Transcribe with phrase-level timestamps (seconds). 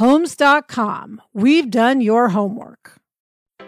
[0.00, 1.20] Homes.com.
[1.34, 2.96] We've done your homework.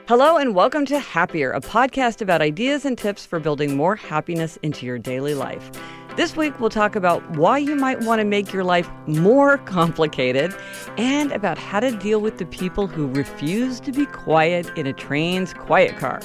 [0.09, 4.57] Hello, and welcome to Happier, a podcast about ideas and tips for building more happiness
[4.63, 5.71] into your daily life.
[6.17, 10.55] This week, we'll talk about why you might want to make your life more complicated
[10.97, 14.95] and about how to deal with the people who refuse to be quiet in a
[14.95, 16.23] train's quiet car.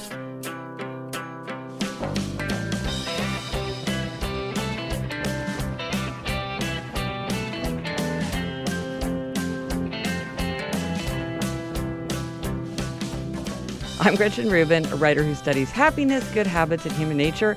[14.00, 17.56] I'm Gretchen Rubin, a writer who studies happiness, good habits, and human nature.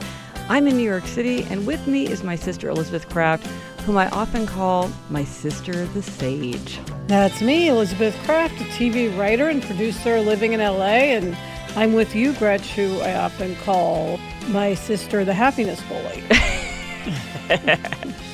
[0.48, 3.46] I'm in New York City, and with me is my sister Elizabeth Craft,
[3.82, 6.80] whom I often call my sister the sage.
[7.08, 11.36] That's me, Elizabeth Craft, a TV writer and producer living in LA, and
[11.76, 14.18] I'm with you, Gretch, who I often call
[14.48, 16.24] my sister the happiness bully.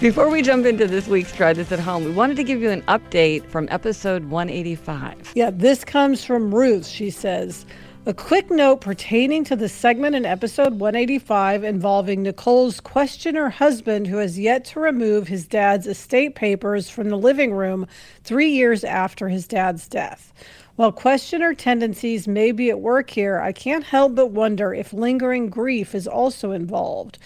[0.00, 2.70] Before we jump into this week's Try This at Home, we wanted to give you
[2.70, 5.32] an update from episode 185.
[5.36, 6.86] Yeah, this comes from Ruth.
[6.86, 7.64] She says,
[8.04, 14.18] a quick note pertaining to the segment in episode 185 involving Nicole's questioner husband who
[14.18, 17.86] has yet to remove his dad's estate papers from the living room
[18.24, 20.34] three years after his dad's death.
[20.76, 25.48] While questioner tendencies may be at work here, I can't help but wonder if lingering
[25.48, 27.18] grief is also involved.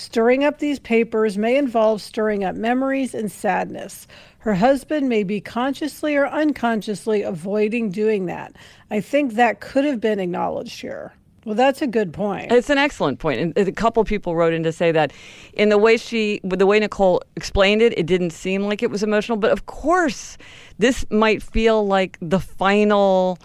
[0.00, 4.06] Stirring up these papers may involve stirring up memories and sadness.
[4.38, 8.56] Her husband may be consciously or unconsciously avoiding doing that.
[8.90, 11.12] I think that could have been acknowledged here.
[11.44, 12.50] Well, that's a good point.
[12.50, 13.54] It's an excellent point.
[13.54, 15.12] And a couple people wrote in to say that
[15.52, 19.02] in the way she, the way Nicole explained it, it didn't seem like it was
[19.02, 19.36] emotional.
[19.36, 20.38] But of course,
[20.78, 23.38] this might feel like the final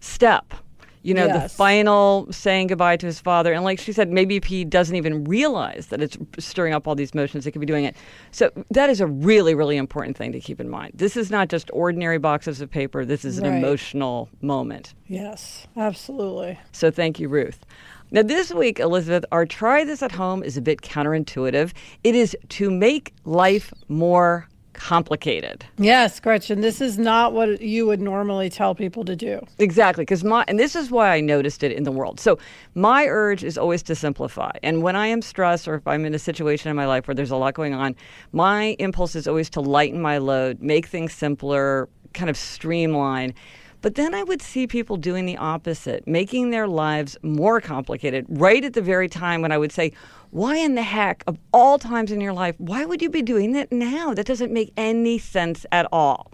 [0.00, 0.54] step
[1.02, 1.42] you know, yes.
[1.42, 3.52] the final saying goodbye to his father.
[3.52, 6.94] And like she said, maybe if he doesn't even realize that it's stirring up all
[6.94, 7.96] these emotions, it could be doing it.
[8.32, 10.92] So that is a really, really important thing to keep in mind.
[10.94, 13.56] This is not just ordinary boxes of paper, this is an right.
[13.56, 14.94] emotional moment.
[15.06, 16.58] Yes, absolutely.
[16.72, 17.64] So thank you, Ruth.
[18.12, 21.72] Now, this week, Elizabeth, our try this at home is a bit counterintuitive.
[22.02, 24.48] It is to make life more
[24.80, 25.62] complicated.
[25.76, 29.38] Yes, Gretchen, this is not what you would normally tell people to do.
[29.58, 32.18] Exactly, because my and this is why I noticed it in the world.
[32.18, 32.38] So
[32.74, 34.52] my urge is always to simplify.
[34.62, 37.14] And when I am stressed or if I'm in a situation in my life where
[37.14, 37.94] there's a lot going on,
[38.32, 43.34] my impulse is always to lighten my load, make things simpler, kind of streamline.
[43.82, 48.64] But then I would see people doing the opposite, making their lives more complicated right
[48.64, 49.92] at the very time when I would say,
[50.30, 53.52] why in the heck, of all times in your life, why would you be doing
[53.52, 54.14] that now?
[54.14, 56.30] That doesn't make any sense at all.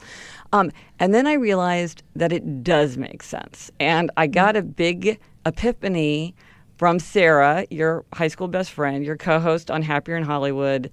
[0.53, 3.71] Um, and then I realized that it does make sense.
[3.81, 6.35] And I got a big epiphany
[6.77, 10.91] from Sarah, your high school best friend, your co host on Happier in Hollywood.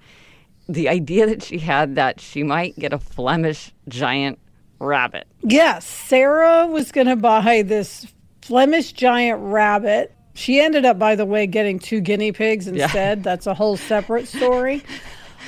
[0.70, 4.40] The idea that she had that she might get a Flemish giant
[4.84, 5.28] rabbit.
[5.42, 8.08] Yes, Sarah was going to buy this
[8.42, 13.20] Flemish giant rabbit she ended up, by the way, getting two guinea pigs instead.
[13.20, 13.24] Yeah.
[13.24, 14.84] That's a whole separate story.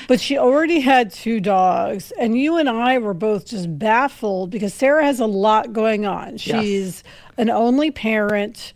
[0.08, 4.74] But she already had two dogs, and you and I were both just baffled because
[4.74, 6.38] Sarah has a lot going on.
[6.38, 7.04] She's yes.
[7.38, 8.74] an only parent.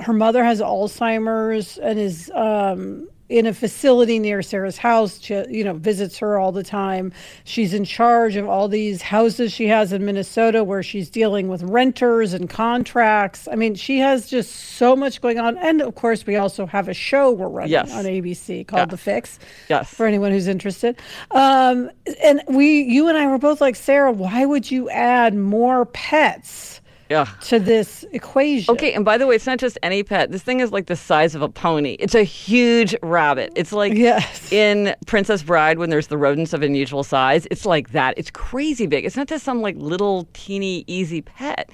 [0.00, 5.20] Her mother has Alzheimer's and is um, in a facility near Sarah's house.
[5.20, 7.12] She, you know, visits her all the time.
[7.44, 11.62] She's in charge of all these houses she has in Minnesota where she's dealing with
[11.62, 13.48] renters and contracts.
[13.50, 15.58] I mean, she has just so much going on.
[15.58, 17.92] And of course, we also have a show we're running Yes.
[17.92, 18.84] on ABC called Yeah.
[18.86, 19.38] The Fix.
[19.68, 19.92] Yes.
[19.92, 20.96] For anyone who's interested.
[21.32, 21.90] Um,
[22.22, 26.80] and we, you and I were both like, Sarah, why would you add more pets
[27.08, 27.26] Yeah.
[27.42, 28.72] to this equation?
[28.74, 30.32] Okay, and by the way, it's not just any pet.
[30.32, 31.96] This thing is like the size of a pony.
[32.00, 33.52] It's a huge rabbit.
[33.56, 34.50] It's like Yes.
[34.52, 37.46] in Princess Bride when there's the rodents of unusual size.
[37.50, 38.14] It's like that.
[38.16, 39.04] It's crazy big.
[39.04, 41.70] It's not just some like little teeny easy pet.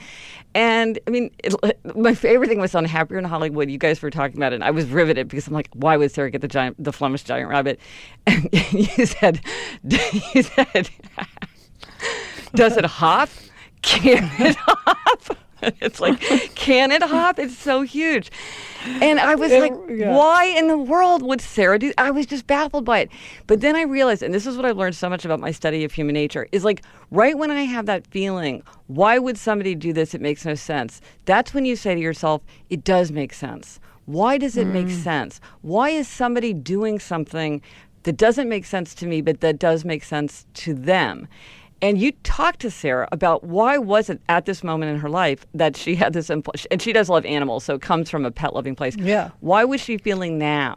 [0.54, 1.54] And I mean, it,
[1.96, 3.70] my favorite thing was on Happier in Hollywood.
[3.70, 4.56] You guys were talking about it.
[4.56, 7.22] And I was riveted because I'm like, why would Sarah get the giant, the Flemish
[7.24, 7.80] giant rabbit?
[8.26, 9.40] And you said,
[9.82, 10.90] you said,
[12.54, 13.28] does it hop?
[13.82, 15.36] Can it hop?
[15.62, 16.20] It's like,
[16.54, 17.38] can it hop?
[17.38, 18.32] It's so huge.
[19.00, 20.16] And I was It- like, yeah.
[20.16, 21.92] why in the world would Sarah do?
[21.98, 23.10] I was just baffled by it.
[23.46, 25.84] But then I realized, and this is what I've learned so much about my study
[25.84, 29.92] of human nature, is like right when I have that feeling, why would somebody do
[29.92, 30.14] this?
[30.14, 31.00] It makes no sense.
[31.26, 33.78] That's when you say to yourself, it does make sense.
[34.06, 35.02] Why does it make mm.
[35.02, 35.40] sense?
[35.60, 37.62] Why is somebody doing something
[38.02, 41.28] that doesn't make sense to me, but that does make sense to them?
[41.82, 45.44] And you talked to Sarah about why was it at this moment in her life
[45.52, 48.30] that she had this impulse, and she does love animals, so it comes from a
[48.30, 48.96] pet loving place.
[48.96, 49.30] Yeah.
[49.40, 50.76] Why was she feeling now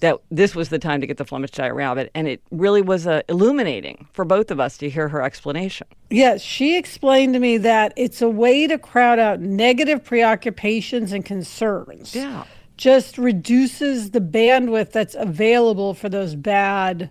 [0.00, 2.10] that this was the time to get the Flemish giant rabbit?
[2.14, 5.86] And it really was uh, illuminating for both of us to hear her explanation.
[6.10, 11.24] Yes, she explained to me that it's a way to crowd out negative preoccupations and
[11.24, 12.14] concerns.
[12.14, 12.44] Yeah.
[12.76, 17.08] Just reduces the bandwidth that's available for those bad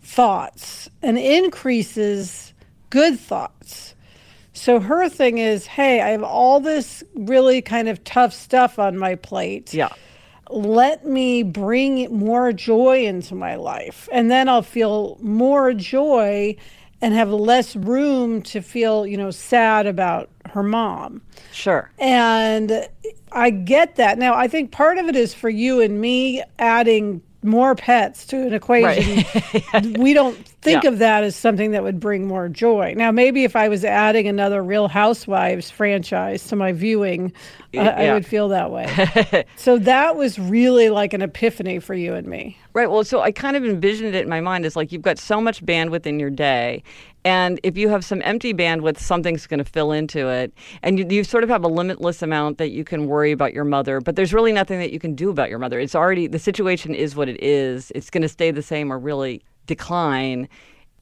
[0.00, 2.52] thoughts and increases
[2.90, 3.94] good thoughts.
[4.52, 8.96] So her thing is, hey, I have all this really kind of tough stuff on
[8.98, 9.88] my plate Yeah.
[10.50, 16.56] let me bring more joy into my life and then i'll feel more joy
[17.02, 21.20] and have less room to feel you know sad about her mom
[21.52, 21.90] Sure.
[21.98, 22.88] and
[23.30, 27.20] i get that now i think part of it is for you and me adding
[27.42, 29.24] more pets to an equation
[30.00, 30.90] we don't think Yeah.
[30.90, 34.26] of that as something that would bring more joy now maybe if i was adding
[34.26, 37.32] another real housewives franchise to my viewing
[37.74, 42.14] I, I would feel that way so that was really like an epiphany for you
[42.14, 42.88] and me Right.
[42.88, 45.40] Well, so I kind of envisioned it in my mind as like you've got so
[45.40, 46.84] much bandwidth in your day.
[47.24, 50.52] And if you have some empty bandwidth, something's going to fill into it.
[50.82, 53.64] And you, you sort of have a limitless amount that you can worry about your
[53.64, 55.80] mother, but there's really nothing that you can do about your mother.
[55.80, 57.92] It's already, the situation is what it is.
[57.94, 60.48] It's going to stay the same or really decline.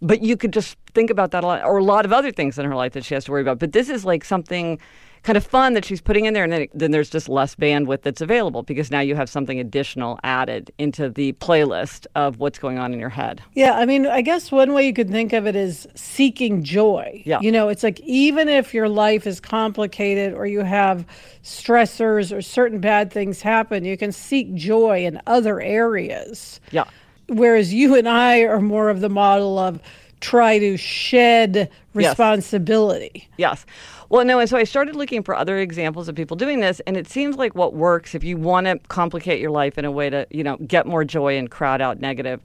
[0.03, 2.59] But you could just think about that a lot, or a lot of other things
[2.59, 3.59] in her life that she has to worry about.
[3.59, 4.79] But this is like something
[5.27, 8.03] kind of fun that she's putting in there, and then, then there's just less bandwidth
[8.03, 12.79] that's available because now you have something additional added into the playlist of what's going
[12.79, 13.43] on in your head.
[13.55, 17.25] Yeah, I mean, I guess one way you could think of it is seeking joy.
[17.27, 17.41] Yeah.
[17.41, 21.05] You know, it's like even if your life is complicated or you have
[21.43, 26.61] stressors or certain bad things happen, you can seek joy in other areas.
[26.71, 26.85] Yeah.
[27.29, 29.81] Whereas you and I are more of the model of
[30.21, 33.29] try to shed responsibility.
[33.37, 33.67] Yes.
[34.09, 36.97] Well, no, and so I started looking for other examples of people doing this, and
[36.97, 40.11] it seems like what works if you want to complicate your life in a way
[40.11, 42.41] to, you know, get more joy and crowd out negative.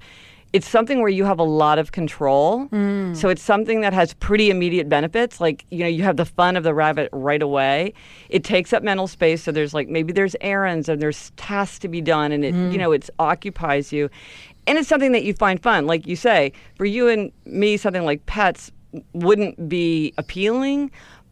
[0.53, 2.67] It's something where you have a lot of control.
[2.67, 3.15] Mm.
[3.15, 5.39] So it's something that has pretty immediate benefits.
[5.39, 7.93] Like, you know, you have the fun of the rabbit right away.
[8.27, 9.43] It takes up mental space.
[9.43, 12.71] So there's like maybe there's errands and there's tasks to be done, and it, you
[12.71, 12.77] mm.
[12.77, 14.09] know, it occupies you.
[14.71, 15.85] And it's something that you find fun.
[15.85, 18.71] Like you say, for you and me, something like pets
[19.11, 20.91] wouldn't be appealing,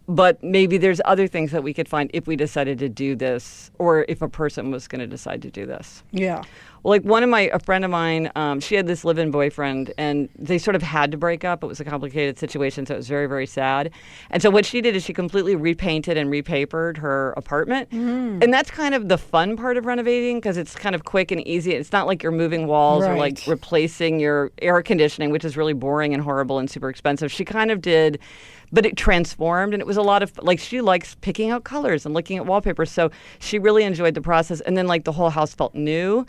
[0.09, 3.71] but maybe there's other things that we could find if we decided to do this
[3.79, 6.03] or if a person was going to decide to do this.
[6.11, 6.41] Yeah.
[6.83, 9.31] Well, like one of my, a friend of mine, um, she had this live in
[9.31, 11.63] boyfriend and they sort of had to break up.
[11.63, 13.91] It was a complicated situation, so it was very, very sad.
[14.29, 17.89] And so what she did is she completely repainted and repapered her apartment.
[18.43, 21.45] And that's kind of the fun part of renovating because it's kind of quick and
[21.47, 21.73] easy.
[21.73, 25.73] It's not like you're moving walls or like replacing your air conditioning, which is really
[25.73, 27.31] boring and horrible and super expensive.
[27.31, 28.19] She kind of did,
[28.71, 32.05] but it transformed and it was a lot of like she likes picking out colors
[32.05, 32.85] and looking at wallpaper.
[32.85, 34.61] So she really enjoyed the process.
[34.61, 36.25] And then like the whole house felt new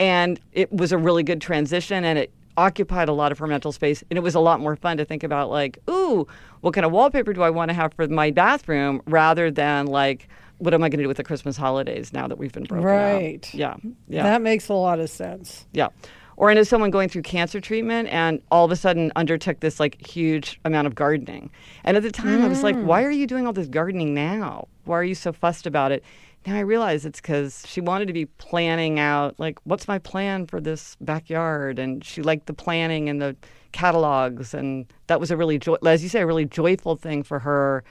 [0.00, 3.72] and it was a really good transition and it occupied a lot of her mental
[3.72, 6.24] space and it was a lot more fun to think about like ooh
[6.60, 10.28] what kind of wallpaper do i want to have for my bathroom rather than like
[10.58, 12.86] what am i going to do with the christmas holidays now that we've been broken
[12.88, 12.94] up?
[12.94, 13.52] Right.
[13.54, 13.74] yeah
[14.08, 15.66] yeah That makes a lot of sense.
[15.72, 15.88] yeah.
[16.36, 19.78] Or I know someone going through cancer treatment and all of a sudden undertook this
[19.78, 21.50] like huge amount of gardening.
[21.84, 22.86] And at the time I was like, hmm.
[22.86, 24.68] why are you doing all this gardening now?
[24.84, 26.02] Why are you so fussed about it?
[26.46, 30.46] Now I realize it's because she wanted to be planning out, like, what's my plan
[30.46, 31.78] for this backyard?
[31.78, 33.34] And she liked the planning and the
[33.72, 34.52] catalogs.
[34.52, 37.82] And that was a really, joy- as you say, a really joyful thing for her.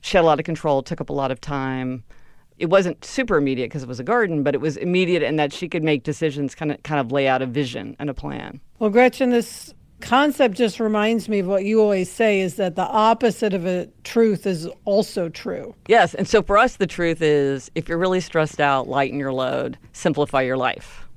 [0.00, 2.04] She had a lot of control, took up a lot of time.
[2.60, 5.50] It wasn't super immediate because it was a garden, but it was immediate in that
[5.50, 8.60] she could make decisions, kind of, kind of lay out a vision and a plan.
[8.78, 12.86] Well, Gretchen, this concept just reminds me of what you always say is that the
[12.86, 15.74] opposite of a truth is also true.
[15.88, 16.14] Yes.
[16.14, 19.78] And so for us, the truth is if you're really stressed out, lighten your load,
[19.92, 21.08] simplify your life.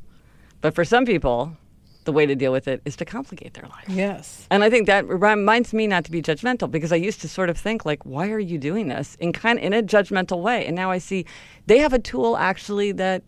[0.61, 1.57] But for some people,
[2.03, 3.85] the way to deal with it is to complicate their life.
[3.87, 4.47] Yes.
[4.51, 7.49] And I think that reminds me not to be judgmental because I used to sort
[7.49, 10.65] of think like, why are you doing this in kind in a judgmental way?
[10.65, 11.25] And now I see
[11.65, 13.23] they have a tool actually that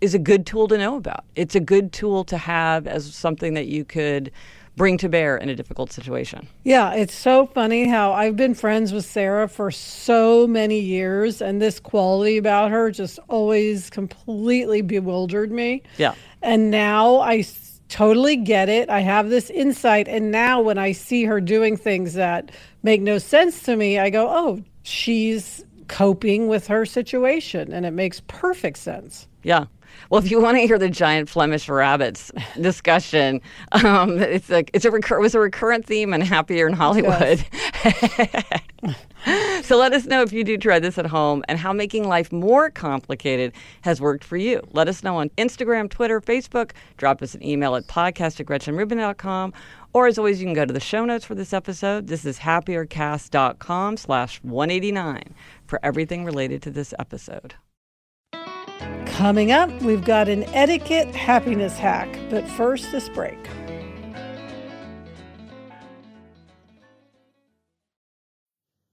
[0.00, 1.24] is a good tool to know about.
[1.34, 4.30] It's a good tool to have as something that you could
[4.76, 6.46] bring to bear in a difficult situation.
[6.62, 11.60] Yeah, it's so funny how I've been friends with Sarah for so many years, and
[11.60, 15.82] this quality about her just always completely bewildered me.
[15.96, 16.14] Yeah.
[16.42, 17.42] And now I
[17.88, 18.88] totally get it.
[18.90, 20.08] I have this insight.
[20.08, 22.50] And now when I see her doing things that
[22.82, 27.72] make no sense to me, I go, oh, she's coping with her situation.
[27.72, 29.26] And it makes perfect sense.
[29.42, 29.66] Yeah.
[30.10, 32.30] Well, if you want to hear the giant Flemish rabbits
[32.60, 33.40] discussion,
[33.72, 37.44] um, it's a it's a recur- it was a recurrent theme in Happier in Hollywood.
[37.84, 38.60] Yes.
[39.62, 42.32] so let us know if you do try this at home and how making life
[42.32, 44.62] more complicated has worked for you.
[44.72, 46.72] Let us know on Instagram, Twitter, Facebook.
[46.96, 49.52] Drop us an email at podcast at gretchenrubin.com.
[49.92, 52.06] Or as always, you can go to the show notes for this episode.
[52.06, 55.34] This is happiercast.com slash 189
[55.66, 57.54] for everything related to this episode.
[59.06, 63.38] Coming up, we've got an etiquette happiness hack, but first, this break.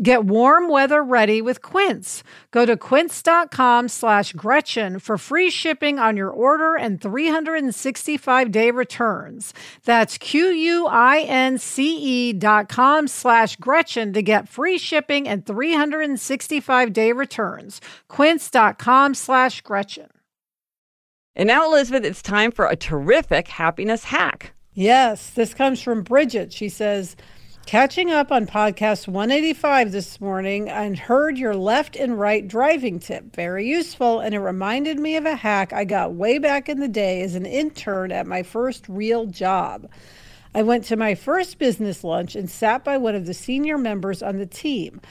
[0.00, 2.22] Get warm weather ready with Quince.
[2.52, 9.52] Go to quince.com slash Gretchen for free shipping on your order and 365 day returns.
[9.84, 10.62] That's Q-U-I-N-C-E
[12.34, 17.80] dot com slash Gretchen to get free shipping and 365 day returns.
[18.06, 20.10] Quince.com slash Gretchen.
[21.34, 24.52] And now, Elizabeth, it's time for a terrific happiness hack.
[24.74, 26.52] Yes, this comes from Bridget.
[26.52, 27.16] She says,
[27.68, 33.36] Catching up on podcast 185 this morning and heard your left and right driving tip.
[33.36, 36.88] Very useful, and it reminded me of a hack I got way back in the
[36.88, 39.86] day as an intern at my first real job.
[40.54, 44.22] I went to my first business lunch and sat by one of the senior members
[44.22, 45.02] on the team.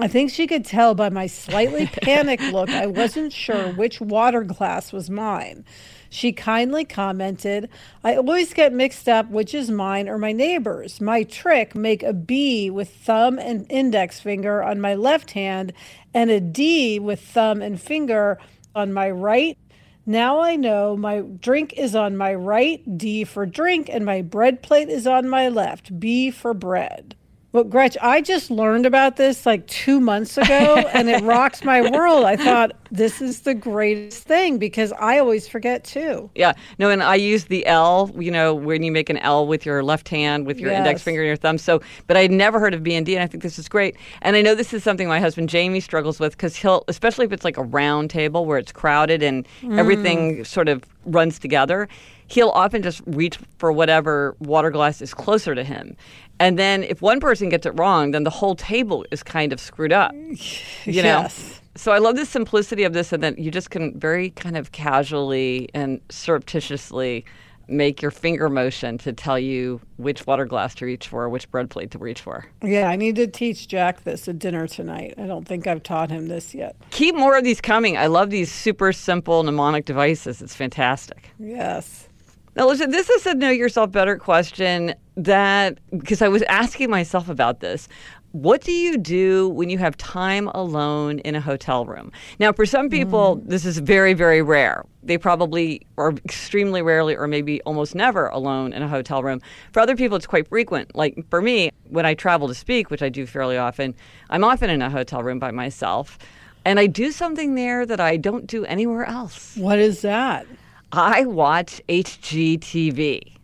[0.00, 4.42] I think she could tell by my slightly panicked look I wasn't sure which water
[4.42, 5.64] glass was mine.
[6.12, 7.70] She kindly commented,
[8.04, 11.00] I always get mixed up which is mine or my neighbor's.
[11.00, 15.72] My trick make a B with thumb and index finger on my left hand
[16.12, 18.38] and a D with thumb and finger
[18.74, 19.56] on my right.
[20.04, 24.62] Now I know my drink is on my right, D for drink, and my bread
[24.62, 27.16] plate is on my left, B for bread.
[27.52, 31.82] Well, Gretch, I just learned about this like two months ago and it rocks my
[31.90, 32.24] world.
[32.24, 36.30] I thought this is the greatest thing because I always forget too.
[36.34, 36.54] Yeah.
[36.78, 39.82] No, and I use the L, you know, when you make an L with your
[39.82, 40.78] left hand, with your Yes.
[40.78, 41.58] index finger and your thumb.
[41.58, 43.96] So, but I'd never heard of B and D, and I think this is great.
[44.22, 47.32] And I know this is something my husband Jamie struggles with because he'll, especially if
[47.32, 49.78] it's like a round table where it's crowded and mm.
[49.78, 51.88] everything sort of runs together,
[52.28, 55.96] he'll often just reach for whatever water glass is closer to him.
[56.38, 59.60] And then if one person gets it wrong, then the whole table is kind of
[59.60, 60.12] screwed up.
[60.14, 61.20] You know?
[61.22, 61.60] Yes.
[61.74, 64.72] So I love the simplicity of this, and that you just can very kind of
[64.72, 67.24] casually and surreptitiously
[67.68, 71.70] make your finger motion to tell you which water glass to reach for, which bread
[71.70, 72.44] plate to reach for.
[72.62, 75.14] Yeah, I need to teach Jack this at dinner tonight.
[75.16, 76.76] I don't think I've taught him this yet.
[76.90, 77.96] Keep more of these coming.
[77.96, 80.42] I love these super simple mnemonic devices.
[80.42, 81.30] It's fantastic.
[81.38, 82.08] Yes.
[82.54, 87.28] Now, listen, this is a know yourself better question that, because I was asking myself
[87.28, 87.88] about this.
[88.32, 92.12] What do you do when you have time alone in a hotel room?
[92.38, 93.48] Now, for some people, mm.
[93.48, 94.84] this is very, very rare.
[95.02, 99.40] They probably are extremely rarely or maybe almost never alone in a hotel room.
[99.72, 100.94] For other people, it's quite frequent.
[100.94, 103.94] Like for me, when I travel to speak, which I do fairly often,
[104.30, 106.18] I'm often in a hotel room by myself.
[106.64, 109.56] And I do something there that I don't do anywhere else.
[109.56, 110.46] What is that?
[110.92, 113.38] I watch HGTV.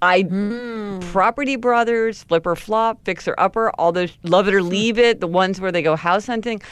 [0.00, 1.00] I hmm.
[1.10, 4.68] Property Brothers, Flip or Flop, Fixer Upper, all those Love It or hmm.
[4.68, 6.62] Leave It, the ones where they go house hunting.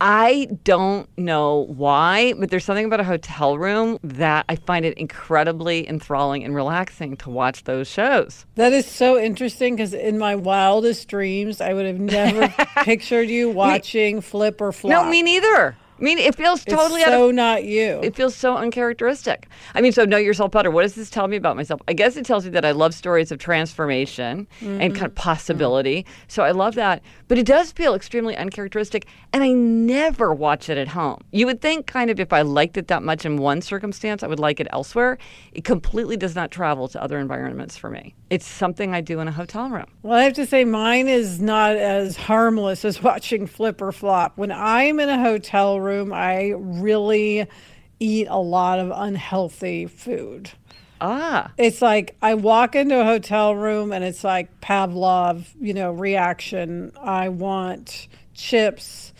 [0.00, 4.98] I don't know why, but there's something about a hotel room that I find it
[4.98, 8.44] incredibly enthralling and relaxing to watch those shows.
[8.56, 13.50] That is so interesting because in my wildest dreams, I would have never pictured you
[13.50, 14.90] watching Flip or Flop.
[14.90, 15.76] No, me neither.
[16.02, 18.00] I mean, it feels It's totally of so not you.
[18.02, 19.46] it feels so uncharacteristic.
[19.72, 20.68] I mean, so know yourself better.
[20.68, 21.80] What does this tell me about myself?
[21.86, 25.14] I guess it tells me that I love stories of transformation and kind of mm-hmm.
[25.14, 26.04] possibility.
[26.26, 27.04] So I love that.
[27.28, 31.20] But it does feel extremely uncharacteristic, and I never watch it at home.
[31.30, 34.26] You would think, kind of, if I liked it that much in one circumstance, I
[34.26, 35.18] would like it elsewhere.
[35.52, 38.16] It completely does not travel to other environments for me.
[38.28, 39.86] It's something I do in a hotel room.
[40.02, 44.32] Well, I have to say, mine is not as harmless as watching Flip or Flop.
[44.36, 47.46] When I'm in a hotel room, I really
[48.00, 50.50] eat a lot of unhealthy food.
[51.00, 55.90] Ah, It's like I walk into a hotel room and it's like Pavlov, you know,
[55.90, 56.92] reaction.
[57.00, 59.12] I want chips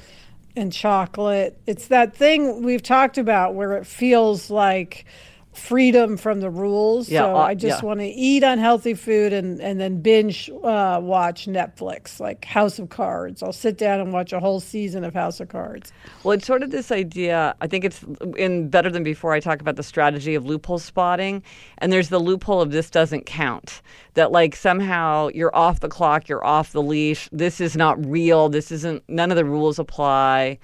[0.55, 1.59] and chocolate.
[1.67, 5.05] It's that thing we've talked about where it feels like
[5.53, 7.09] freedom from the rules.
[7.09, 7.87] Yeah, so uh, I just yeah.
[7.87, 12.89] want to eat unhealthy food and, and then binge uh, watch Netflix, like House of
[12.89, 13.43] Cards.
[13.43, 15.93] I'll sit down and watch a whole season of House of Cards.
[16.25, 17.55] Well, it's sort of this idea.
[17.61, 18.05] I think it's
[18.37, 19.33] in Better Than Before.
[19.33, 21.43] I talk about the strategy of loophole spotting,
[21.79, 23.83] and there's the loophole of this doesn't count.
[24.15, 27.29] That like somehow you're off the clock, you're off the leash.
[27.33, 28.49] This is not real.
[28.49, 29.03] This isn't.
[29.09, 30.59] None of the rules apply.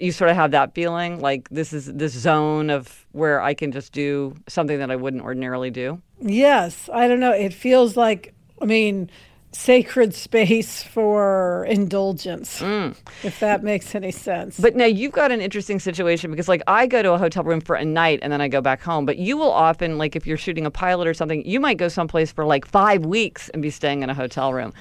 [0.00, 3.70] You sort of have that feeling like this is this zone of where I can
[3.70, 6.00] just do something that I wouldn't ordinarily do.
[6.20, 7.32] Yes, I don't know.
[7.32, 8.32] It feels like,
[8.62, 9.10] I mean,
[9.52, 12.96] sacred space for indulgence, mm.
[13.24, 14.58] if that makes any sense.
[14.58, 17.60] But now you've got an interesting situation because, like, I go to a hotel room
[17.60, 19.06] for a night and then I go back home.
[19.06, 21.88] But you will often, like, if you're shooting a pilot or something, you might go
[21.88, 24.72] someplace for like five weeks and be staying in a hotel room.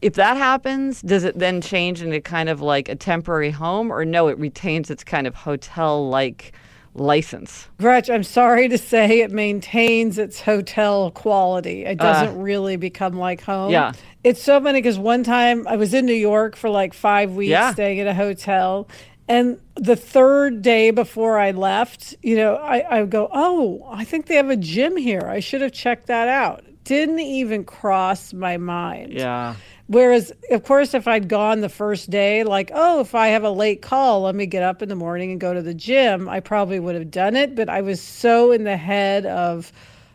[0.00, 4.04] If that happens, does it then change into kind of like a temporary home, or
[4.04, 6.52] no, it retains its kind of hotel like
[6.94, 7.68] license?
[7.78, 11.84] Gretch, I'm sorry to say it maintains its hotel quality.
[11.84, 12.04] It uh.
[12.12, 13.70] doesn't really become like home.
[13.72, 13.92] yeah.
[14.24, 17.50] It's so funny because one time I was in New York for like five weeks
[17.50, 17.72] Yeah.
[17.72, 18.88] staying at a hotel.
[19.28, 24.26] And the third day before I left, you know, I, I go, oh, I think
[24.26, 25.22] they have a gym here.
[25.28, 26.64] I should have checked that out.
[26.84, 29.12] Didn't even cross my mind.
[29.12, 29.54] Yeah.
[29.88, 33.50] Whereas, of course, if I'd gone the first day, like, oh, if I have a
[33.50, 36.40] late call, let me get up in the morning and go to the gym, I
[36.40, 37.54] probably would have done it.
[37.54, 39.72] But I was so in the head of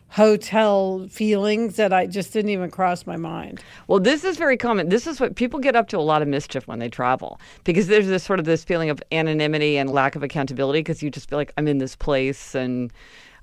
[0.09, 3.63] hotel feelings that I just didn't even cross my mind.
[3.87, 4.89] Well, this is very common.
[4.89, 7.87] This is what people get up to a lot of mischief when they travel because
[7.87, 11.27] there's this sort of this feeling of anonymity and lack of accountability because you just
[11.31, 12.93] feel like I'm in this place and.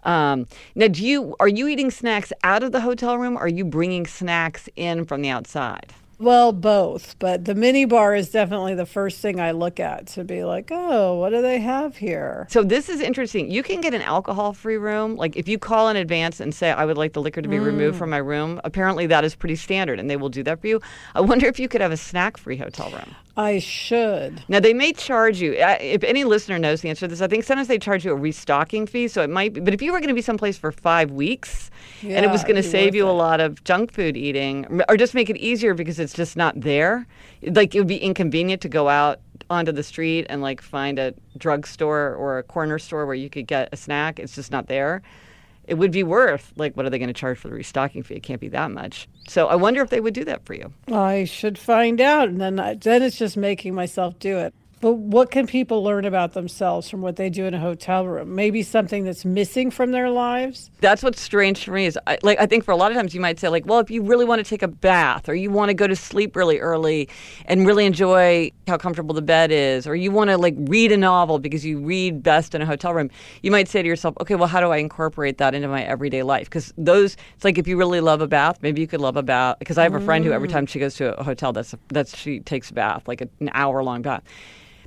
[0.02, 3.36] Um, now, do you are you eating snacks out of the hotel room?
[3.36, 5.92] Are you bringing snacks in from the outside?
[6.20, 10.22] Well, both, but the mini bar is definitely the first thing I look at to
[10.22, 12.46] be like, oh, what do they have here?
[12.50, 13.50] So this is interesting.
[13.50, 15.16] You can get an alcohol-free room.
[15.16, 17.58] Like if you call in advance and say, "I would like the liquor to be
[17.58, 17.98] removed mm.
[17.98, 20.82] from my room," apparently that is pretty standard, and they will do that for you.
[21.14, 23.16] I wonder if you could have a snack-free hotel room.
[23.40, 24.44] I should.
[24.48, 25.54] Now they may charge you.
[25.54, 28.14] If any listener knows the answer to this, I think sometimes they charge you a
[28.14, 29.08] restocking fee.
[29.08, 29.60] So it might be.
[29.60, 31.70] But if you were going to be someplace for five weeks,
[32.02, 35.14] and it was going to save you a lot of junk food eating, or just
[35.14, 37.06] make it easier because it's just not there.
[37.42, 41.14] Like it would be inconvenient to go out onto the street and like find a
[41.38, 44.18] drugstore or a corner store where you could get a snack.
[44.18, 45.00] It's just not there.
[45.70, 48.16] It would be worth like what are they going to charge for the restocking fee?
[48.16, 49.08] It can't be that much.
[49.28, 50.72] So I wonder if they would do that for you.
[50.92, 54.52] I should find out, and then I, then it's just making myself do it.
[54.80, 58.34] But what can people learn about themselves from what they do in a hotel room?
[58.34, 60.70] Maybe something that's missing from their lives.
[60.80, 63.14] that's what's strange for me is I, like I think for a lot of times
[63.14, 65.50] you might say like well if you really want to take a bath or you
[65.50, 67.08] want to go to sleep really early
[67.44, 70.96] and really enjoy how comfortable the bed is or you want to like read a
[70.96, 73.10] novel because you read best in a hotel room
[73.42, 76.22] you might say to yourself okay well how do I incorporate that into my everyday
[76.22, 79.16] life because those it's like if you really love a bath maybe you could love
[79.16, 80.52] a bath because I have a friend who every mm.
[80.52, 83.82] time she goes to a hotel that's that's she takes a bath like an hour
[83.82, 84.22] long bath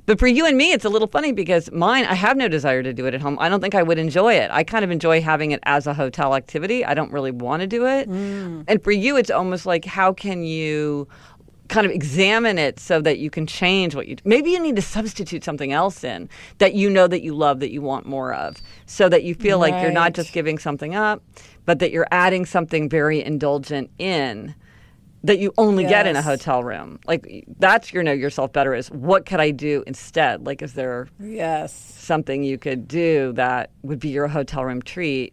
[0.06, 2.82] but for you and me, it's a little funny because mine, I have no desire
[2.82, 3.38] to do it at home.
[3.40, 4.50] I don't think I would enjoy it.
[4.50, 6.84] I kind of enjoy having it as a hotel activity.
[6.84, 8.08] I don't really want to do it.
[8.08, 8.64] Mm.
[8.68, 11.08] And for you, it's almost like how can you
[11.68, 14.82] kind of examine it so that you can change what you maybe you need to
[14.82, 18.56] substitute something else in that you know that you love that you want more of
[18.84, 21.22] so that you feel like you're not just giving something up
[21.64, 24.54] but that you're adding something very indulgent in
[25.24, 27.00] that you only get in a hotel room.
[27.06, 30.46] Like that's your know yourself better is what could I do instead?
[30.46, 31.72] Like is there Yes.
[31.74, 35.32] something you could do that would be your hotel room treat?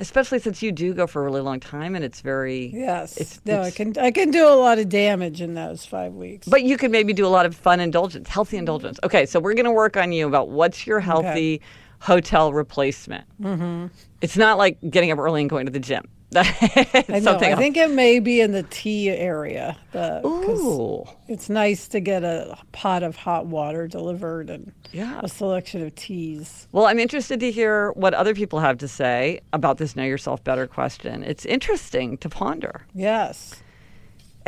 [0.00, 3.16] Especially since you do go for a really long time and it's very Yes.
[3.16, 6.14] It's- no, it's- I can I can do a lot of damage in those five
[6.14, 6.46] weeks.
[6.46, 9.00] But you could maybe do a lot of fun indulgence, healthy indulgence.
[9.02, 11.60] Okay, so we're going to work on you about what's your healthy
[11.98, 13.24] hotel replacement.
[13.42, 13.86] Mm-hmm.
[14.20, 16.04] It's not like getting up early and going to the gym.
[16.36, 17.36] I know.
[17.38, 17.58] I else.
[17.58, 19.76] think it may be in the tea area.
[19.92, 21.04] The, Ooh.
[21.26, 25.20] It's nice to get a pot of hot water delivered and Yeah.
[25.22, 26.68] a selection of teas.
[26.72, 30.44] Well, I'm interested to hear what other people have to say about this Know Yourself
[30.44, 31.22] Better question.
[31.22, 32.82] It's interesting to ponder.
[32.94, 33.54] Yes.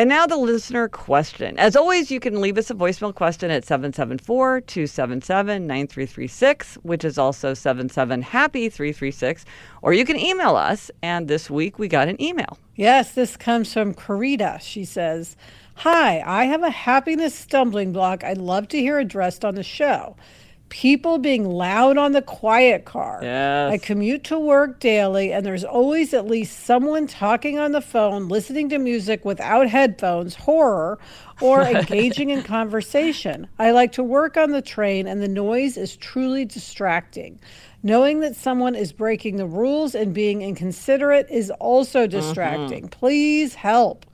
[0.01, 1.59] And now the listener question.
[1.59, 7.19] As always, you can leave us a voicemail question at 774 277 9336, which is
[7.19, 9.45] also 77 Happy 336,
[9.83, 10.91] or you can email us.
[11.03, 12.57] And this week we got an email.
[12.77, 14.59] Yes, this comes from Karita.
[14.63, 15.37] She says,
[15.75, 20.17] Hi, I have a happiness stumbling block I'd love to hear addressed on the show.
[20.71, 23.19] People being loud on the quiet car.
[23.23, 23.73] Yes.
[23.73, 28.29] I commute to work daily, and there's always at least someone talking on the phone,
[28.29, 30.99] listening to music without headphones, horror,
[31.41, 33.49] or engaging in conversation.
[33.59, 37.41] I like to work on the train, and the noise is truly distracting.
[37.83, 42.11] Knowing that someone is breaking the rules and being inconsiderate is also mm-hmm.
[42.11, 42.89] distracting.
[42.89, 44.07] Please help.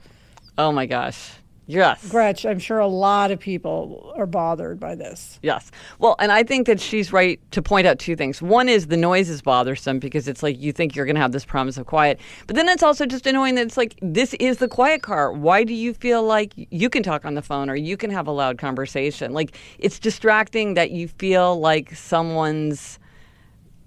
[0.57, 1.33] Oh my gosh.
[1.67, 2.07] Yes.
[2.07, 5.37] Gretch, I'm sure a lot of people are bothered by this.
[5.43, 5.69] Yes.
[5.99, 8.41] Well, and I think that she's right to point out two things.
[8.41, 11.33] One is the noise is bothersome because it's like you think you're going to have
[11.33, 12.19] this promise of quiet.
[12.47, 15.31] But then it's also just annoying that it's like, this is the quiet car.
[15.33, 18.27] Why do you feel like you can talk on the phone or you can have
[18.27, 19.33] a loud conversation?
[19.33, 22.97] Like, it's distracting that you feel like someone's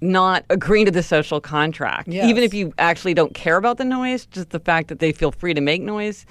[0.03, 2.09] not agreeing to the social contract.
[2.09, 2.27] Yes.
[2.27, 5.33] Even if you actually don't care about the noise, just the fact that they feel
[5.33, 6.27] free to make noise.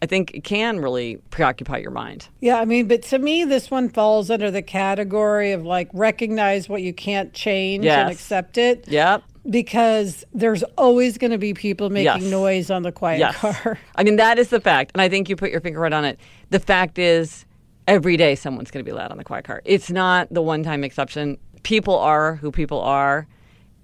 [0.00, 2.28] I think it can really preoccupy your mind.
[2.40, 6.68] Yeah, I mean, but to me, this one falls under the category of like recognize
[6.68, 7.98] what you can't change Yes.
[8.02, 8.86] and accept it.
[8.86, 9.24] Yep.
[9.50, 12.30] Because there's always going to be people making Yes.
[12.30, 13.36] noise on the quiet Yes.
[13.36, 13.78] car.
[13.96, 14.92] I mean, that is the fact.
[14.94, 16.20] And I think you put your finger right on it.
[16.50, 17.44] The fact is,
[17.88, 19.62] every day someone's going to be loud on the quiet car.
[19.64, 21.38] It's not the one time exception.
[21.64, 23.26] People are who people are.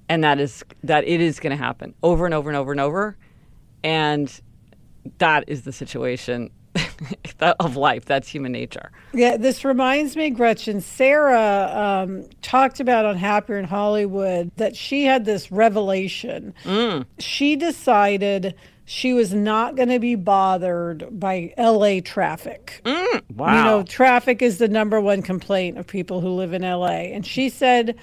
[0.08, 2.80] And that is that it is going to happen over and over and over and
[2.80, 3.16] over.
[3.82, 4.30] And
[5.18, 6.50] that is the situation
[7.40, 8.04] of life.
[8.04, 8.90] That's human nature.
[9.12, 10.80] Yeah, this reminds me, Gretchen.
[10.80, 16.54] Sarah um, talked about on Happier in Hollywood that she had this revelation.
[16.64, 17.06] Mm.
[17.18, 18.54] She decided
[18.86, 22.82] she was not going to be bothered by LA traffic.
[22.84, 23.56] Wow.
[23.56, 26.86] You know, traffic is the number one complaint of people who live in LA.
[26.86, 27.96] And she said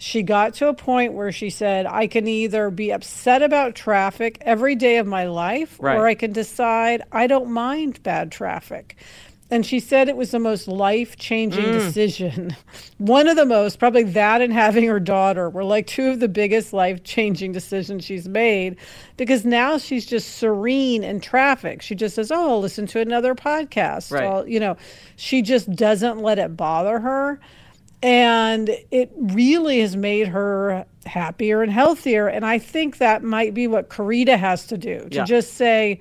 [0.00, 4.38] she got to a point where she said, I can either be upset about traffic
[4.40, 5.94] every day of my life, Right.
[5.94, 8.96] or I can decide I don't mind bad traffic.
[9.50, 11.72] And she said it was the most life changing mm.
[11.72, 12.56] decision.
[12.98, 16.28] One of the most, probably that and having her daughter, were like two of the
[16.28, 18.76] biggest life changing decisions she's made
[19.18, 21.82] because now she's just serene in traffic.
[21.82, 24.12] She just says, Oh, I'll listen to another podcast.
[24.12, 24.24] Right.
[24.24, 24.78] I'll- you know,
[25.16, 27.38] she just doesn't let it bother her.
[28.02, 32.28] And it really has made her happier and healthier.
[32.28, 35.24] And I think that might be what Karita has to do to Yeah.
[35.24, 36.00] just say,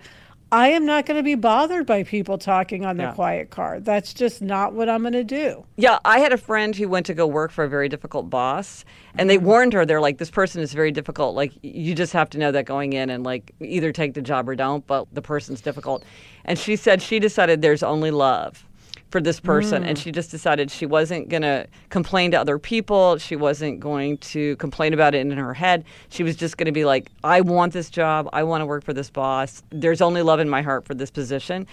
[0.52, 3.14] I am not going to be bothered by people talking on their Yeah.
[3.14, 3.80] quiet car.
[3.80, 5.64] That's just not what I'm going to do.
[5.78, 8.84] Yeah, I had a friend who went to go work for a very difficult boss,
[9.16, 9.46] and they mm-hmm.
[9.46, 9.86] warned her.
[9.86, 11.36] They're like, "This person is very difficult.
[11.36, 14.50] Like, you just have to know that going in, and like, either take the job
[14.50, 14.86] or don't.
[14.88, 16.04] But the person's difficult."
[16.46, 18.66] And she said she decided there's only love
[19.10, 23.18] for this person, and she just decided she wasn't going to complain to other people.
[23.18, 25.84] She wasn't going to complain about it in her head.
[26.10, 28.30] She was just going to be like, "I want this job.
[28.34, 29.64] I want to work for this boss.
[29.72, 31.68] There's only love in my heart for this position."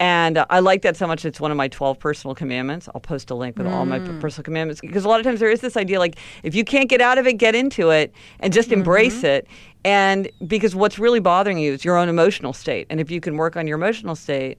[0.00, 1.24] And uh, I like that so much.
[1.24, 2.88] It's one of my 12 personal commandments.
[2.94, 5.40] I'll post a link with all my p- personal commandments because a lot of times
[5.40, 8.12] there is this idea like if you can't get out of it, get into it
[8.40, 9.48] and just embrace it.
[9.84, 12.86] And because what's really bothering you is your own emotional state.
[12.90, 14.58] And if you can work on your emotional state,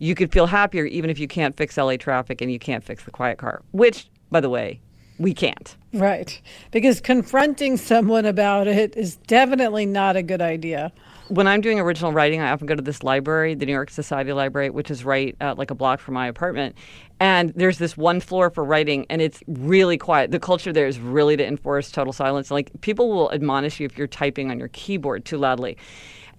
[0.00, 3.04] you could feel happier even if you can't fix LA traffic and you can't fix
[3.04, 4.80] the quiet car, which, by the way,
[5.18, 5.76] we can't.
[5.92, 6.40] Right.
[6.70, 10.90] Because confronting someone about it is definitely not a good idea.
[11.28, 14.32] when I'm doing original writing, I often go to this library, the New York Society
[14.32, 16.74] Library, which is right uh, like a block from my apartment.
[17.20, 20.30] And there's this one floor for writing, and it's really quiet.
[20.30, 22.50] The culture there is really to enforce total silence.
[22.50, 25.76] Like people will admonish you if you're typing on your keyboard too loudly.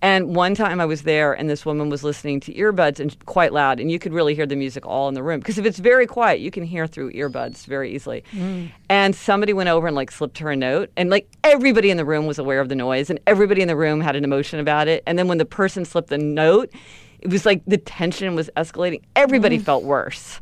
[0.03, 3.53] And one time I was there, and this woman was listening to earbuds and quite
[3.53, 5.39] loud, and you could really hear the music all in the room.
[5.39, 8.23] Because if it's very quiet, you can hear through earbuds very easily.
[8.31, 8.71] Mm.
[8.89, 12.05] And somebody went over and like slipped her a note, and like everybody in the
[12.05, 14.87] room was aware of the noise, and everybody in the room had an emotion about
[14.87, 15.03] it.
[15.05, 16.71] And then when the person slipped the note,
[17.19, 19.03] it was like the tension was escalating.
[19.15, 19.63] Everybody mm.
[19.63, 20.41] felt worse.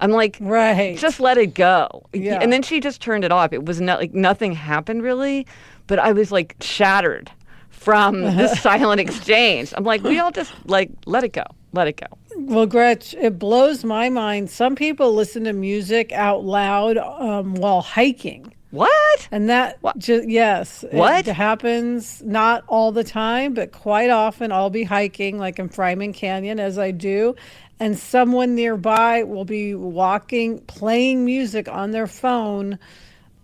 [0.00, 0.96] I'm like, Right.
[0.96, 2.06] just let it go.
[2.12, 2.38] Yeah.
[2.40, 3.52] And then she just turned it off.
[3.52, 5.46] It was not like nothing happened really,
[5.86, 7.30] but I was like shattered
[7.74, 9.72] from this silent exchange.
[9.76, 12.06] I'm like, we all just like let it go, let it go.
[12.36, 14.50] Well, Gretch, it blows my mind.
[14.50, 18.52] Some people listen to music out loud um, while hiking.
[18.70, 19.28] What?
[19.30, 21.28] And that, ju- yes, What?
[21.28, 24.50] it happens not all the time, but quite often.
[24.50, 27.36] I'll be hiking, like in Fryman Canyon, as I do,
[27.78, 32.80] and someone nearby will be walking, playing music on their phone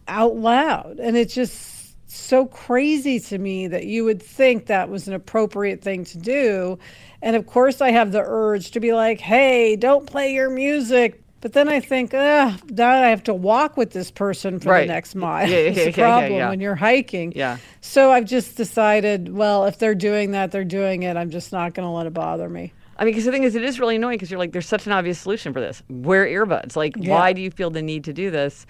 [0.09, 1.80] out loud, and it's just
[2.13, 6.79] so crazy to me that you would think that was an appropriate thing to do.
[7.23, 11.23] And of course, I have the urge to be like, "Hey, don't play your music."
[11.43, 14.87] But then I think, ah, now I have to walk with this person for Right.
[14.87, 15.49] the next mile.
[15.49, 16.49] Yeah, yeah, It's yeah, a problem yeah.
[16.51, 17.33] when you're hiking.
[17.35, 17.57] Yeah.
[17.81, 21.17] So I've just decided, well, if they're doing that, they're doing it.
[21.17, 22.75] I'm just not going to let it bother me.
[22.99, 24.85] I mean, because the thing is, it is really annoying because you're like, there's such
[24.85, 25.83] an obvious solution for this.
[25.89, 26.77] Wear earbuds.
[26.77, 28.67] Like, why do you feel the need to do this?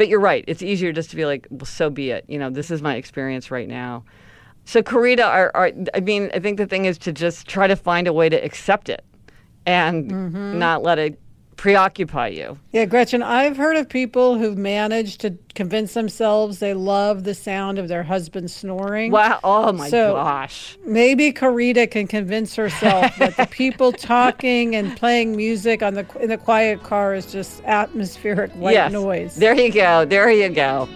[0.00, 0.46] But you're right.
[0.48, 2.24] It's easier just to be like, well, so be it.
[2.26, 4.02] You know, this is my experience right now.
[4.64, 7.76] So, Karita, are, are, I mean, I think the thing is to just try to
[7.76, 9.04] find a way to accept it
[9.66, 10.58] and Mm-hmm.
[10.58, 11.20] not let it
[11.60, 12.58] preoccupy you.
[12.72, 17.78] Yeah, Gretchen, I've heard of people who've managed to convince themselves they love the sound
[17.78, 19.12] of their husband snoring.
[19.12, 19.40] Wow.
[19.44, 20.78] Oh, my So- gosh.
[20.86, 26.30] Maybe Karita can convince herself that the people talking and playing music on the in
[26.30, 28.90] the quiet car is just atmospheric white yes.
[28.90, 29.36] noise.
[29.36, 30.06] There you go.
[30.06, 30.88] There you go.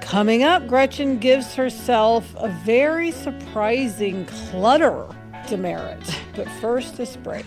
[0.00, 5.06] Coming up, Gretchen gives herself a very surprising clutter
[5.48, 6.00] demerit.
[6.34, 7.46] But first, this break.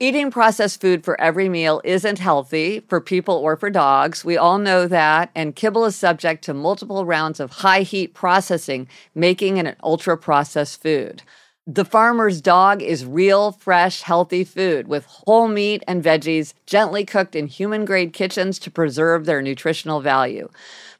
[0.00, 4.24] Eating processed food for every meal isn't healthy for people or for dogs.
[4.24, 5.30] We all know that.
[5.36, 10.18] And kibble is subject to multiple rounds of high heat processing, making it an ultra
[10.18, 11.22] processed food.
[11.64, 17.36] The farmer's dog is real, fresh, healthy food with whole meat and veggies gently cooked
[17.36, 20.48] in human grade kitchens to preserve their nutritional value.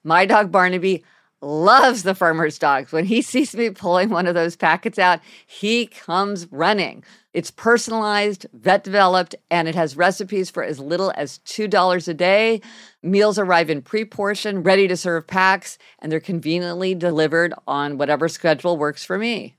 [0.05, 1.03] My dog Barnaby
[1.43, 2.93] loves the farmer's dogs.
[2.93, 7.03] When he sees me pulling one of those packets out, he comes running.
[7.35, 12.61] It's personalized, vet developed, and it has recipes for as little as $2 a day.
[13.03, 18.29] Meals arrive in pre portioned, ready to serve packs, and they're conveniently delivered on whatever
[18.29, 19.57] schedule works for me.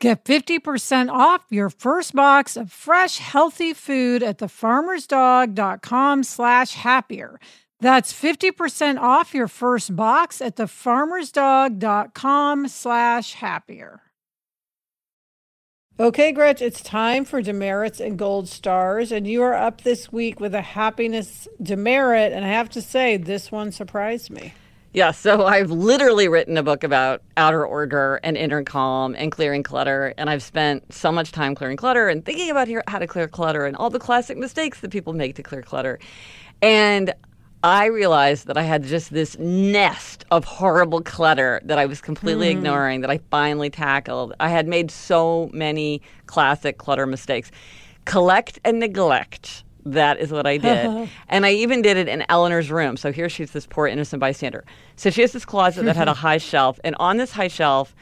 [0.00, 7.38] Get 50% off your first box of fresh, healthy food at thefarmersdog.com slash happier.
[7.80, 14.00] That's 50% off your first box at thefarmersdog.com slash happier.
[15.98, 20.38] Okay, Gretch, it's time for demerits and gold stars, and you are up this week
[20.40, 24.52] with a happiness demerit, and I have to say, this one surprised me.
[24.92, 29.62] Yeah, so I've literally written a book about outer order and inner calm and clearing
[29.62, 33.26] clutter, and I've spent so much time clearing clutter and thinking about how to clear
[33.26, 35.98] clutter and all the classic mistakes that people make to clear clutter.
[36.60, 37.14] And
[37.66, 42.46] I realized that I had just this nest of horrible clutter that I was completely
[42.46, 42.52] mm.
[42.52, 44.34] ignoring that I finally tackled.
[44.38, 47.50] I had made so many classic clutter mistakes.
[48.04, 49.64] Collect and neglect.
[49.84, 51.10] That is what I did.
[51.28, 52.96] and I even did it in Eleanor's room.
[52.96, 54.64] So here she's this poor innocent bystander.
[54.94, 56.78] So she has this closet that had a high shelf.
[56.84, 57.96] And on this high shelf,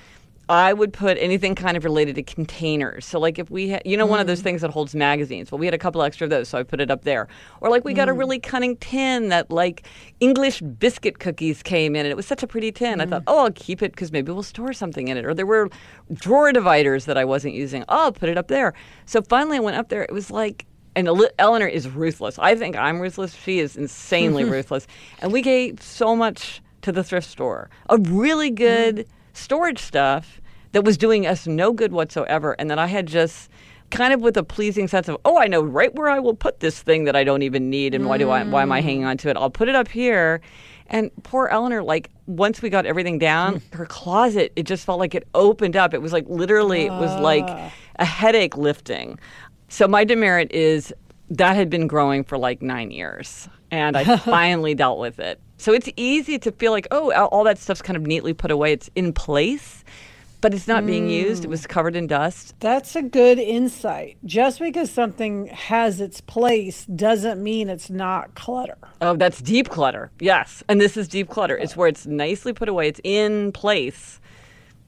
[0.49, 3.07] I would put anything kind of related to containers.
[3.07, 4.11] So, like if we, had, you know, mm.
[4.11, 4.45] one of those mm.
[4.45, 5.51] things that holds magazines.
[5.51, 7.29] Well, we had a couple extra of those, so I put it up there.
[7.61, 7.97] Or like we mm.
[7.97, 8.19] got a mm.
[8.19, 9.87] really cunning tin that like
[10.21, 12.99] English biscuit cookies came in, and it was such a pretty tin.
[12.99, 13.03] Mm.
[13.03, 13.29] I thought, mm.
[13.29, 15.25] oh, I'll keep it because maybe we'll store something in it.
[15.25, 15.71] Or there were
[16.13, 17.83] drawer dividers that I wasn't using.
[17.89, 18.75] Oh, I'll put it up there.
[19.07, 20.03] So finally, I went up there.
[20.03, 21.09] It was like and
[21.41, 22.39] Eleanor is ruthless.
[22.39, 23.35] I think I'm ruthless.
[23.35, 24.87] She is insanely ruthless.
[25.21, 27.69] And we gave so much to the thrift store.
[27.89, 30.41] A really good mm storage stuff
[30.73, 33.51] that was doing us no good whatsoever, and that I had just
[33.91, 36.61] kind of with a pleasing sense of, oh, I know right where I will put
[36.61, 38.09] this thing that I don't even need, and mm.
[38.09, 39.37] why do I why am I hanging on to it?
[39.37, 40.41] I'll put it up here.
[40.89, 45.15] And poor Eleanor, like once we got everything down, her closet, it just felt like
[45.15, 45.95] it opened up.
[45.95, 46.97] It was like literally, uh.
[46.97, 47.73] it was like ah.
[47.97, 49.19] a headache lifting.
[49.69, 50.93] So my demerit is
[51.31, 55.41] that had been growing for like nine years, and I finally dealt with it.
[55.57, 58.73] So it's easy to feel like, oh, all that stuff's kind of neatly put away.
[58.73, 59.85] It's in place,
[60.41, 60.89] but it's not mm.
[60.89, 61.45] being used.
[61.45, 61.69] It was mm.
[61.69, 62.55] covered in dust.
[62.61, 64.17] That's a good insight.
[64.25, 68.79] Just because something has its place doesn't mean it's not clutter.
[69.01, 70.11] Oh, that's deep clutter.
[70.21, 70.63] Yes.
[70.69, 71.57] And this is deep clutter.
[71.57, 74.21] It's where it's nicely put away, it's in place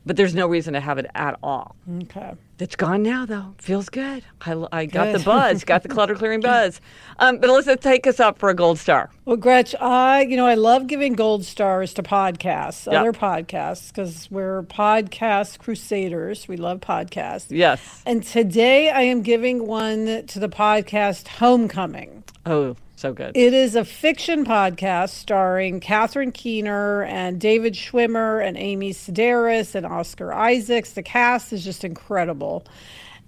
[0.06, 1.74] but there's no reason to have it at all.
[2.02, 2.34] Okay.
[2.58, 3.54] It's gone now, though.
[3.58, 4.24] Feels good.
[4.40, 6.80] I, I got the buzz, got the clutter clearing buzz.
[7.18, 9.10] Um, but Alyssa, take us up for a gold star.
[9.26, 13.00] Well, Gretch, I you know I love giving gold stars to podcasts, yep.
[13.00, 16.48] other podcasts, because we're podcast crusaders.
[16.48, 17.48] We love podcasts.
[17.50, 18.02] Yes.
[18.06, 22.24] And today I am giving one to the podcast Homecoming.
[22.46, 23.36] Oh, so good.
[23.36, 29.84] It is a fiction podcast starring Catherine Keener and David Schwimmer and Amy Sedaris and
[29.84, 30.92] Oscar Isaacs.
[30.92, 32.66] The cast is just incredible.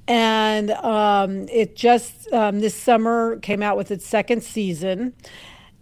[0.09, 5.13] And um, it just um, this summer came out with its second season.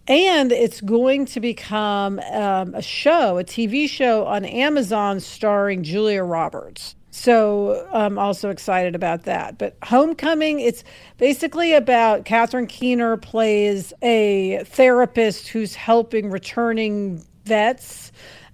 [0.05, 6.23] And it's going to become um, a show, a TV show on Amazon starring Julia
[6.23, 6.96] Roberts.
[7.17, 9.57] So I'm also excited about that.
[9.57, 10.83] But Homecoming, it's
[11.17, 18.11] basically about Catherine Keener plays a therapist who's helping returning vets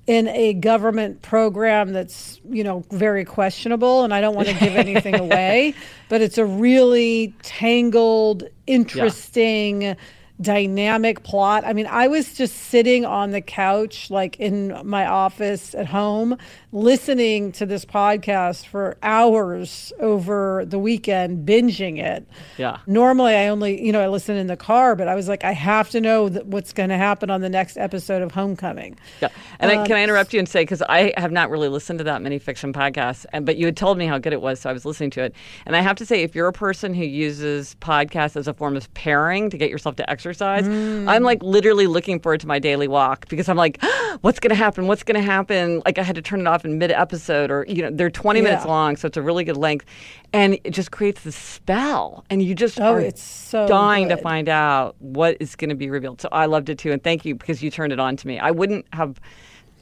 [0.07, 4.75] in a government program that's you know very questionable and i don't want to give
[4.75, 5.73] anything away
[6.09, 9.95] but it's a really tangled interesting yeah
[10.41, 11.63] dynamic plot.
[11.65, 16.37] I mean, I was just sitting on the couch, like in my office at home,
[16.71, 22.27] listening to this podcast for hours over the weekend, binging it.
[22.57, 22.79] Yeah.
[22.87, 25.51] Normally, I only, you know, I listen in the car, but I was like, I
[25.51, 28.97] have to know what's going to happen on the next episode of Homecoming.
[29.21, 29.29] Yeah.
[29.59, 31.99] And um, I, can I interrupt you and say, because I have not really listened
[31.99, 34.59] to that many fiction podcasts, and but you had told me how good it was,
[34.59, 35.35] so I was listening to it.
[35.67, 38.75] And I have to say, if you're a person who uses podcasts as a form
[38.75, 41.07] of pairing to get yourself to exercise, mm.
[41.07, 43.83] I'm like literally looking forward to my daily walk because I'm like,
[44.21, 44.87] what's going to happen?
[44.87, 45.81] What's going to happen?
[45.85, 48.39] Like I had to turn it off in mid episode, or you know, they're 20
[48.39, 48.43] yeah.
[48.43, 49.85] minutes long, so it's a really good length,
[50.31, 54.17] and it just creates this spell, and you just oh, are it's so dying good.
[54.17, 56.21] to find out what is going to be revealed.
[56.21, 58.39] So I loved it too, and thank you because you turned it on to me.
[58.39, 59.19] I wouldn't have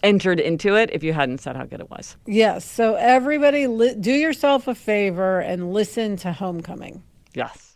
[0.03, 2.17] entered into it if you hadn't said how good it was.
[2.25, 2.65] Yes.
[2.65, 7.03] So everybody, li- do yourself a favor and listen to Homecoming.
[7.33, 7.70] Yes.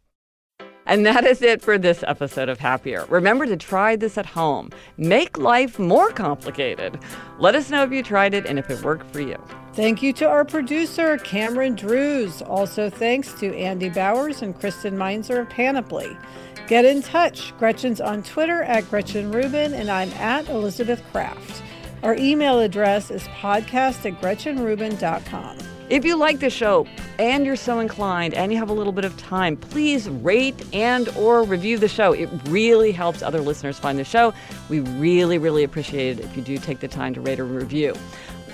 [0.85, 3.05] And that is it for this episode of Happier.
[3.09, 4.69] Remember to try this at home.
[4.97, 6.99] Make life more complicated.
[7.39, 9.37] Let us know if you tried it and if it worked for you.
[9.73, 12.41] Thank you to our producer, Cameron Drews.
[12.41, 16.15] Also, thanks to Andy Bowers and Kristen Meinzer of Panoply.
[16.67, 17.55] Get in touch.
[17.57, 21.61] Gretchen's on Twitter at Gretchen Rubin, and I'm at Elizabeth Craft.
[22.03, 25.57] Our email address is podcast at GretchenRubin.com.
[25.87, 26.87] If you like the show
[27.19, 31.07] and you're so inclined and you have a little bit of time, please rate and
[31.09, 32.11] or review the show.
[32.11, 34.33] It really helps other listeners find the show.
[34.67, 37.93] We really, really appreciate it if you do take the time to rate or review.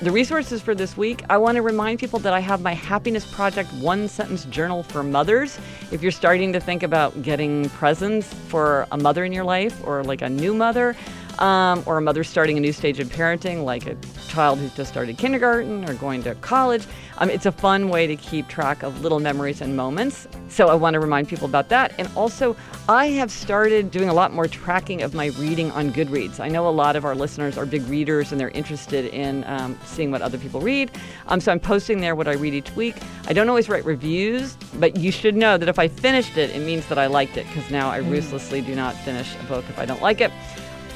[0.02, 3.32] The resources for this week, I want to remind people that I have my Happiness
[3.32, 5.58] Project one sentence journal for mothers.
[5.90, 10.04] If you're starting to think about getting presents for a mother in your life or
[10.04, 10.98] like a new mother,
[11.40, 13.96] um, or a mother starting a new stage of parenting, like a
[14.32, 16.86] child who's just started kindergarten or going to college.
[17.18, 20.28] Um, it's a fun way to keep track of little memories and moments.
[20.48, 21.94] So I want to remind people about that.
[21.98, 22.56] And also,
[22.88, 26.40] I have started doing a lot more tracking of my reading on Goodreads.
[26.40, 29.78] I know a lot of our listeners are big readers and they're interested in um,
[29.86, 30.92] seeing what other people read.
[31.28, 32.96] Um, so I'm posting there what I read each week.
[33.28, 36.66] I don't always write reviews, but you should know that if I finished it, it
[36.66, 38.10] means that I liked it because now I mm.
[38.10, 40.32] ruthlessly do not finish a book if I don't like it.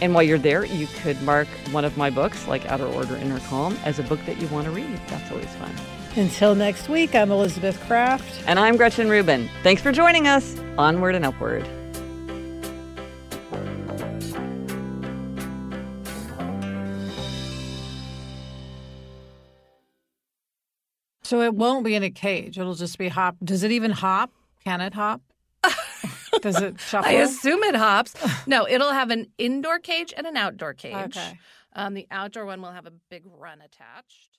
[0.02, 3.39] And while you're there, you could mark one of my books, like Outer Order, Inner
[3.41, 5.00] Calm, as a book that you want to read.
[5.08, 5.72] That's always fun.
[6.16, 8.43] Until next week, I'm Elizabeth Craft.
[8.48, 9.50] And I'm Gretchen Rubin.
[9.64, 10.60] Thanks for joining us.
[10.78, 11.68] Onward and upward.
[21.24, 22.60] So it won't be in a cage.
[22.60, 23.36] It'll just be hop.
[23.43, 24.32] Does it even hop?
[24.64, 25.22] Can it hop?
[26.46, 27.10] Does it shuffle?
[27.12, 28.14] I assume it hops.
[28.48, 31.18] No, it'll have an indoor cage and an outdoor cage.
[31.18, 31.39] Okay.
[31.74, 34.35] Um, the outdoor one will have a big run attached.